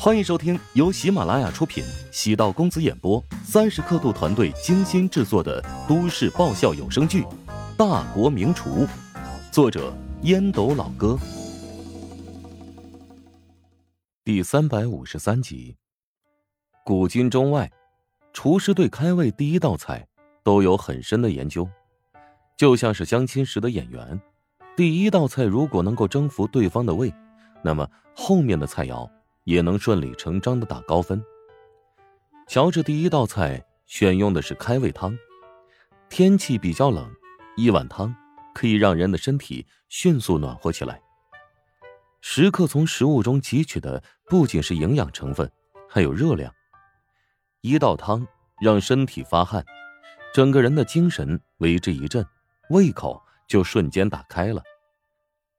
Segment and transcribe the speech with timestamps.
[0.00, 7.22] 欢迎收听由喜马拉雅出品、喜道公子演播、三十刻度团队精心制作的都市爆笑有声剧
[7.76, 8.86] 《大国名厨》，
[9.50, 9.92] 作者
[10.22, 11.18] 烟斗老哥，
[14.24, 15.76] 第三百五十三集。
[16.84, 17.68] 古今中外，
[18.32, 20.06] 厨师对开胃第一道菜
[20.44, 21.68] 都有很深的研究，
[22.56, 24.20] 就像是相亲时的演员，
[24.76, 27.12] 第一道菜如果能够征服对方的胃，
[27.62, 29.10] 那么后面的菜肴。
[29.48, 31.24] 也能顺理成章的打高分。
[32.46, 35.16] 乔治第一道菜选用的是开胃汤，
[36.10, 37.10] 天气比较冷，
[37.56, 38.14] 一碗汤
[38.54, 41.00] 可以让人的身体迅速暖和起来。
[42.20, 45.50] 食客从食物中汲取的不仅是营养成分，
[45.88, 46.52] 还有热量。
[47.62, 48.26] 一道汤
[48.60, 49.64] 让身体发汗，
[50.34, 52.22] 整个人的精神为之一振，
[52.68, 54.62] 胃口就瞬间打开了。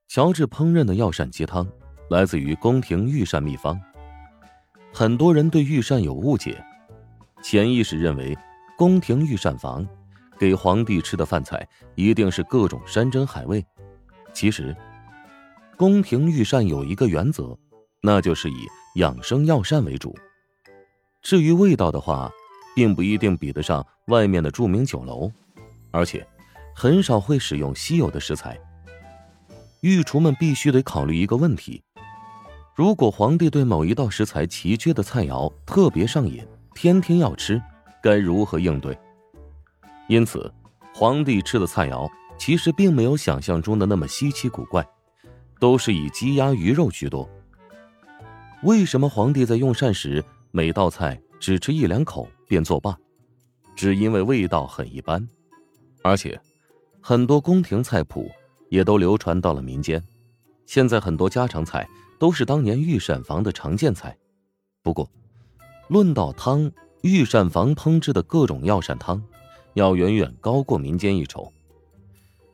[0.08, 1.68] 乔治烹饪的药膳鸡汤。
[2.10, 3.80] 来自于宫廷御膳秘方。
[4.92, 6.64] 很多人对御膳有误解，
[7.44, 8.36] 潜意识认为
[8.78, 9.88] 宫廷御膳房
[10.38, 13.64] 给皇帝吃的饭菜一定是各种山珍海味。
[14.34, 14.76] 其实，
[15.78, 17.58] 宫廷御膳有一个原则，
[18.02, 20.18] 那就是以养生药膳为主。
[21.22, 22.32] 至于味道的话，
[22.76, 25.32] 并不一定比得上外面的著名酒楼，
[25.92, 26.26] 而且
[26.76, 28.60] 很少会使用稀有的食材。
[29.82, 31.84] 御厨们必须得考虑一个问题。
[32.80, 37.62] 如果皇帝对某一道食材奇缺的菜肴特别上瘾，天天要吃，
[38.02, 38.98] 该如何应对？
[40.08, 40.50] 因此，
[40.94, 44.88] 皇帝吃的菜肴其实并没有想象中的那么稀奇古怪，
[45.60, 47.30] 都是以鸡鸭鱼肉居多。
[48.64, 52.98] 为什么皇帝在用膳时每道菜只吃一两口便作罢？
[53.76, 55.28] 只因为味道很一般，
[56.02, 56.40] 而且
[57.02, 58.32] 很多宫廷菜谱
[58.70, 60.02] 也都流传到了民间。
[60.70, 61.90] 现在很多家常菜。
[62.20, 64.16] 都是当年御膳房的常见菜，
[64.84, 65.10] 不过，
[65.88, 66.70] 论到汤，
[67.02, 69.24] 御膳房烹制的各种药膳汤，
[69.76, 71.50] 要远远高过民间一筹。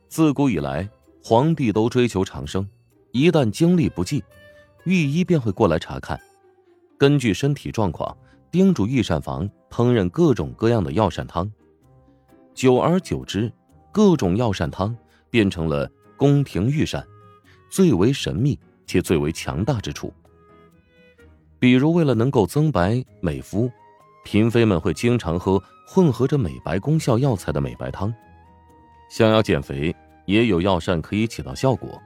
[0.06, 0.88] 自古以来，
[1.20, 2.64] 皇帝都追求长生，
[3.10, 4.22] 一旦精力不济，
[4.84, 6.16] 御医便会过来查看，
[6.96, 8.16] 根据身体状况，
[8.52, 11.50] 叮嘱御膳房烹饪各种各样的药膳汤。
[12.54, 13.52] 久而久之，
[13.90, 14.96] 各种药膳汤
[15.28, 17.04] 变成了宫廷御膳，
[17.68, 18.58] 最为神秘。
[18.88, 20.14] 且最为强大之处，
[21.58, 23.68] 比如为了能够增白美肤，
[24.24, 28.12] 嫔妃们会经常喝混合着美白功效药材的美白汤；
[29.10, 29.92] 想要减肥，
[30.24, 32.00] 也有药膳可以起到效果。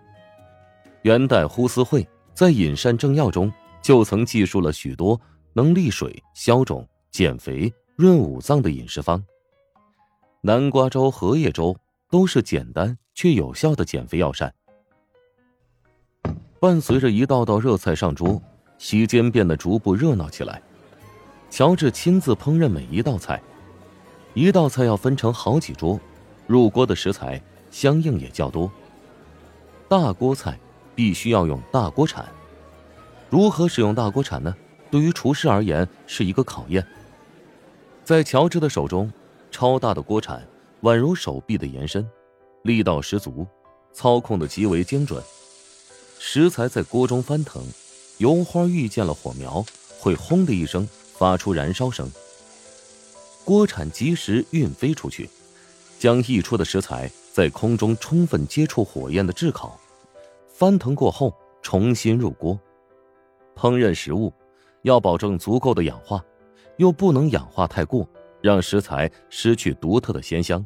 [1.02, 5.20] 元代呼思慧在《饮膳正要》中就曾记述了许多
[5.52, 9.22] 能利水、消肿、减肥、润五脏的饮食方。
[10.40, 11.76] 南瓜粥、荷叶粥
[12.08, 14.50] 都是简单却有效的减肥药膳。
[16.60, 18.40] 伴随着一道道热菜上桌，
[18.76, 20.60] 席间变得逐步热闹起来。
[21.48, 23.40] 乔治亲自烹饪每一道菜，
[24.34, 25.98] 一道菜要分成好几桌，
[26.46, 28.70] 入锅的食材相应也较多。
[29.88, 30.58] 大锅菜
[30.94, 32.28] 必须要用大锅铲，
[33.30, 34.54] 如何使用大锅铲呢？
[34.90, 36.86] 对于厨师而言是一个考验。
[38.04, 39.10] 在乔治的手中，
[39.50, 40.46] 超大的锅铲
[40.82, 42.06] 宛如手臂的延伸，
[42.64, 43.46] 力道十足，
[43.94, 45.22] 操控的极为精准。
[46.22, 47.64] 食材在锅中翻腾，
[48.18, 49.64] 油花遇见了火苗，
[49.98, 52.08] 会轰的一声发出燃烧声。
[53.42, 55.30] 锅铲及时运飞出去，
[55.98, 59.80] 将溢出的食材在空中充分接触火焰的炙烤，
[60.46, 62.56] 翻腾过后重新入锅。
[63.56, 64.30] 烹饪食物
[64.82, 66.22] 要保证足够的氧化，
[66.76, 68.06] 又不能氧化太过，
[68.42, 70.64] 让食材失去独特的鲜香。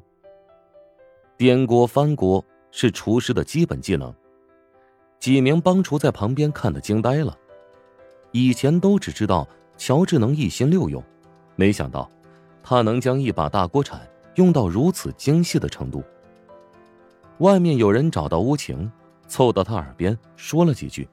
[1.38, 4.12] 颠锅翻锅是厨师的基本技能。
[5.18, 7.36] 几名帮厨在旁边看得惊呆了，
[8.32, 11.02] 以前都只知道乔治能一心六用，
[11.56, 12.10] 没想到
[12.62, 14.00] 他能将一把大锅铲
[14.34, 16.02] 用到如此精细的程度。
[17.38, 18.90] 外面有人找到乌晴，
[19.26, 21.08] 凑到他耳边说了几句。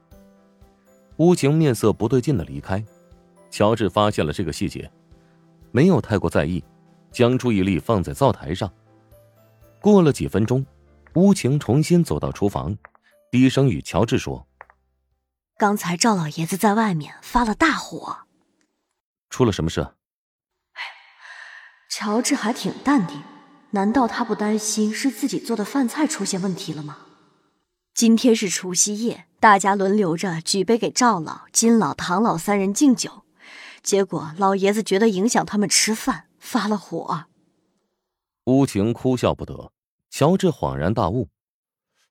[1.16, 2.84] 乌晴面色不对劲的离开，
[3.50, 4.90] 乔治发现了这个细节，
[5.70, 6.62] 没有太过在意，
[7.10, 8.70] 将注意力放在灶台上。
[9.80, 10.64] 过了几分钟，
[11.14, 12.76] 乌晴重新走到厨房。
[13.32, 14.46] 低声与乔治说
[15.56, 18.26] ：“刚才赵老爷子在外面发了大火，
[19.30, 19.80] 出了什么事？”
[20.76, 20.82] 哎，
[21.88, 23.22] 乔治还挺淡定，
[23.70, 27.06] 难道他不担心是自己做的饭菜出现问题了吗？
[27.94, 33.22] 今天是除夕夜，大家轮流着举杯给赵老、金老、唐老三人敬酒，
[33.82, 37.24] 结果老爷子觉得影响他们吃饭，发了火。
[38.44, 39.72] 乌晴哭笑不得，
[40.10, 41.30] 乔治恍然大悟，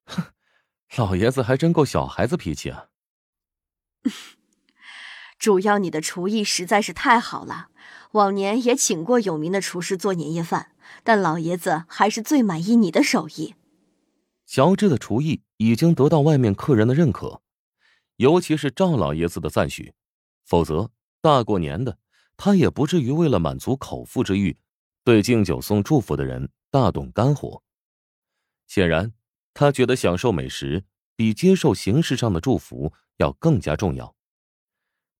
[0.06, 0.23] 哼。
[0.98, 2.88] 老爷子还真够小孩子脾气啊！
[5.40, 7.70] 主要你的厨艺实在是太好了，
[8.12, 10.74] 往年也请过有名的厨师做年夜饭，
[11.04, 13.56] 但老爷子还是最满意你的手艺。
[14.46, 17.42] 乔治的厨艺已经得到外面客人的认可，
[18.18, 19.94] 尤其是赵老爷子的赞许，
[20.44, 20.92] 否则
[21.22, 21.98] 大过年的
[22.36, 24.58] 他也不至于为了满足口腹之欲，
[25.06, 27.64] 对敬酒送祝福的人大动肝火。
[28.68, 29.14] 显然，
[29.53, 30.83] 他觉得享受美食
[31.15, 34.15] 比接受形式上的祝福要更加重要。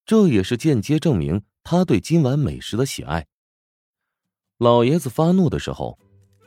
[0.06, 3.28] 这也是间接证明他对今晚美食的喜爱。
[4.57, 5.98] 老爷子发怒的时候，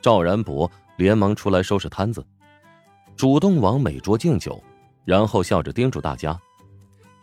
[0.01, 2.25] 赵然博连忙出来收拾摊子，
[3.15, 4.61] 主动往每桌敬酒，
[5.05, 6.39] 然后笑着叮嘱大家：“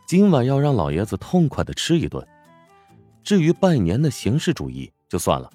[0.06, 2.26] 今晚要让老爷子痛快的吃一顿。
[3.22, 5.50] 至于拜年的形式主义就算了，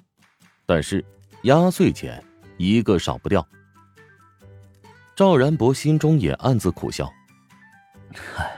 [0.64, 1.04] 但是
[1.42, 2.24] 压岁钱
[2.56, 3.46] 一个少不掉。”
[5.18, 7.12] 赵然博心中也暗自苦笑
[8.36, 8.48] ：“唉，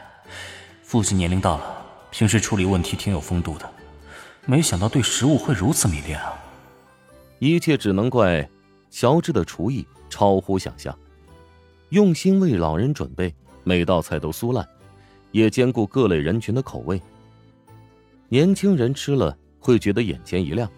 [0.83, 3.67] 父亲年龄大了。”平时处理问题挺有风度的，
[4.45, 6.35] 没想到对食物会如此迷恋啊！
[7.39, 8.47] 一切只能怪
[8.91, 10.95] 乔治的厨艺超乎想象，
[11.89, 13.35] 用心为老人准备，
[13.65, 14.69] 每道菜都酥烂，
[15.31, 17.01] 也兼顾各类人群的口味。
[18.29, 20.71] 年轻人吃了会觉得眼前一亮。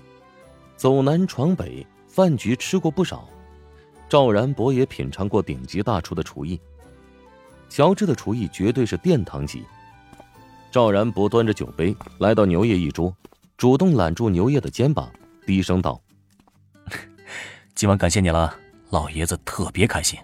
[0.77, 3.29] 走南闯北，饭局吃过不少，
[4.13, 6.61] 赵然博也品尝过顶级大厨的厨艺。
[7.71, 9.65] 乔治的厨艺绝对是殿堂级。
[10.71, 13.17] 赵然博端着酒杯来到牛爷一桌，
[13.57, 15.11] 主动揽住牛爷的肩膀，
[15.47, 15.99] 低声道
[17.75, 18.55] ：“今晚感谢你了，
[18.91, 20.19] 老爷子特别开心。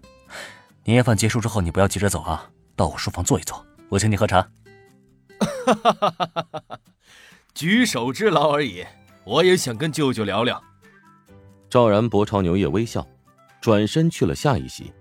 [0.85, 4.43] 年夜饭结束之后，你不要急着走啊，到我书房坐一坐，我请你喝茶。
[5.65, 6.81] ”“哈哈哈哈哈哈！
[7.55, 8.85] 举手之劳而已，
[9.25, 10.63] 我也想跟舅舅聊聊。”
[11.71, 13.07] 赵然博朝牛爷微笑，
[13.61, 14.93] 转身去了下一席。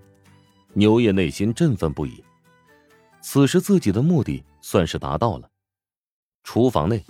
[0.74, 2.22] 牛爷内心振奋不已，
[3.20, 4.44] 此时自己的目的。
[4.60, 5.48] 算是达到了。
[6.44, 7.02] 厨房内，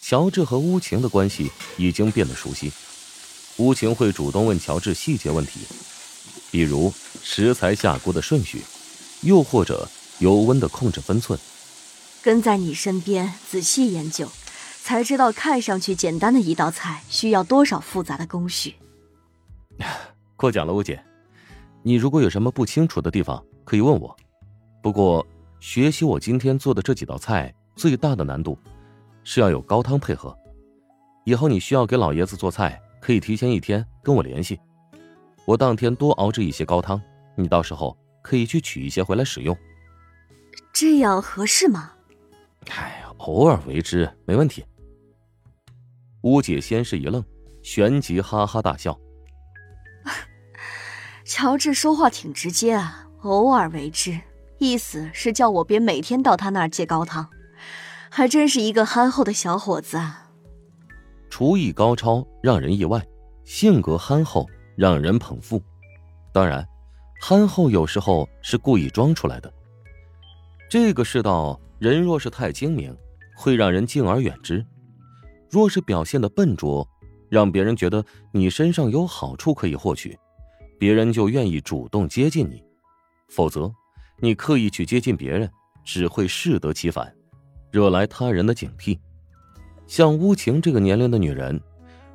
[0.00, 2.70] 乔治和乌晴的关系已经变得熟悉。
[3.56, 5.60] 乌晴会主动问乔治细节问题，
[6.52, 6.92] 比如
[7.24, 8.62] 食材下锅的顺序，
[9.22, 9.88] 又或者
[10.20, 11.36] 油温的控制分寸。
[12.22, 14.30] 跟在你身边仔细研究，
[14.80, 18.76] 才知道看上去简单的一道菜需要多少复杂的工序。
[20.42, 21.00] 过奖了，吴姐。
[21.84, 24.16] 你如果有什么不清楚的地方，可以问我。
[24.82, 25.24] 不过。
[25.60, 28.58] 学习我今天做的这几道菜，最大的难度
[29.22, 30.36] 是要有高汤配合。
[31.24, 34.58] 以后你需要给老爷子做菜，可以提前一天跟我联系，
[35.46, 37.00] 我当天多熬制一些高汤，
[37.36, 39.56] 你到时候可以去取一些回来使用。
[40.72, 41.92] 这样合适吗？
[42.68, 44.64] 哎呀，偶尔为之没问题。
[46.22, 47.24] 乌姐先是一愣，
[47.62, 48.98] 旋即哈哈大笑。
[51.24, 54.20] 乔治说话挺直接啊，偶尔为之。
[54.58, 57.28] 意思是叫我别每天到他那儿借高汤，
[58.08, 60.30] 还真是一个憨厚的小伙子啊。
[61.28, 63.04] 厨艺高超让人意外，
[63.44, 64.46] 性格憨厚
[64.76, 65.60] 让人捧腹。
[66.32, 66.64] 当然，
[67.20, 69.52] 憨厚有时候是故意装出来的。
[70.70, 72.96] 这个世道，人若是太精明，
[73.36, 74.64] 会让人敬而远之；
[75.50, 76.86] 若是表现的笨拙，
[77.28, 80.16] 让别人觉得你身上有好处可以获取，
[80.78, 82.62] 别人就愿意主动接近你。
[83.28, 83.72] 否则，
[84.18, 85.50] 你刻意去接近别人，
[85.84, 87.12] 只会适得其反，
[87.70, 88.98] 惹来他人的警惕。
[89.86, 91.60] 像乌晴这个年龄的女人，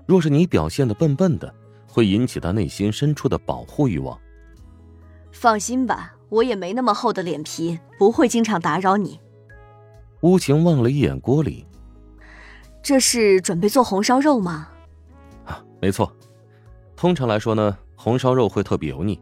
[0.05, 1.53] 若是你表现的笨笨的，
[1.87, 4.17] 会引起她内心深处的保护欲望。
[5.31, 9.19] 放心吧，我也没那么厚的脸皮，不会经常打扰你。
[10.21, 11.65] 乌晴望了一眼锅里，
[12.81, 14.69] 这是准备做红烧肉吗？
[15.45, 16.11] 啊，没错。
[16.95, 19.19] 通常来说呢，红烧肉会特别油腻，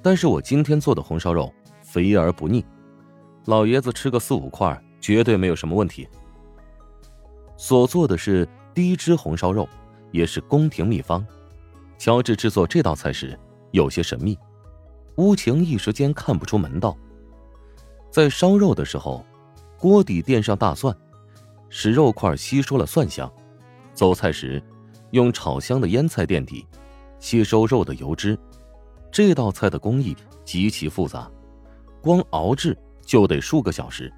[0.00, 1.52] 但是我今天做的红烧肉。
[1.82, 2.64] 肥而不腻，
[3.44, 6.08] 老爷子吃个四五块绝对没有什么问题。
[7.56, 9.68] 所做的是低脂红烧肉，
[10.10, 11.24] 也是宫廷秘方。
[11.96, 13.38] 乔治制作这道菜时
[13.70, 14.36] 有些神秘，
[15.18, 16.96] 乌晴一时间看不出门道。
[18.10, 19.24] 在烧肉的时候，
[19.78, 20.92] 锅底垫上大蒜，
[21.68, 23.28] 使肉块吸收了蒜香；
[23.92, 24.60] 走菜时，
[25.12, 26.66] 用炒香的腌菜垫底，
[27.18, 28.38] 吸收肉的油脂。
[29.10, 31.30] 这道菜的工艺极其复杂。
[32.02, 34.12] 光熬制就得数个小时，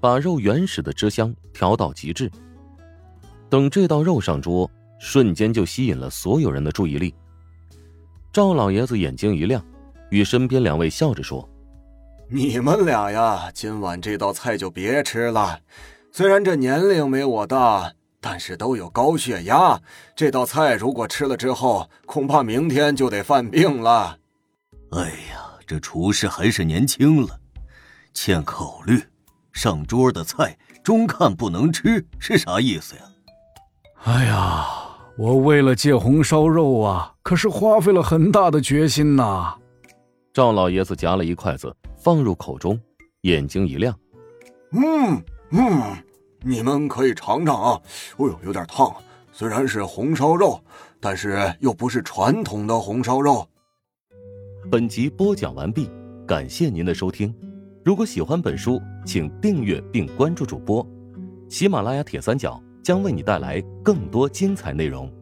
[0.00, 2.30] 把肉原始的汁香调到极致。
[3.48, 7.14] 等这道肉上桌，瞬间就吸引了所有人的注意力。
[8.32, 9.64] 赵老爷子眼睛一亮，
[10.10, 11.48] 与身边两位笑着说
[12.30, 15.58] ：“你们俩呀，今晚这道菜就别吃了。
[16.12, 19.80] 虽然这年龄没我大，但是都有高血压。
[20.14, 24.18] 这道菜如果吃了之后，恐怕明天就得犯病了。”
[24.92, 25.46] 哎呀！
[25.66, 27.38] 这厨师还是年轻了，
[28.12, 29.00] 欠考虑。
[29.52, 33.02] 上桌的菜中看不能吃是啥意思呀？
[34.02, 34.66] 哎呀，
[35.16, 39.54] 我为了借红烧肉啊，可是花费了很大的决心呐。
[40.32, 42.76] 赵老爷子夹了一筷子放入口中，
[43.20, 43.96] 眼睛一亮
[44.74, 45.22] ：“嗯
[45.52, 45.96] 嗯，
[46.42, 47.80] 你们可以尝尝啊！
[48.18, 48.94] 哎呦，有点烫。
[49.32, 50.60] 虽然是红烧肉，
[50.98, 53.46] 但是又不是传统的红烧肉。”
[54.70, 55.90] 本集播讲完毕，
[56.26, 57.34] 感谢您的收听。
[57.84, 60.86] 如果喜欢本书，请订阅并关注主播。
[61.48, 65.12] 喜马拉雅铁三角将为你带来更多精彩内容。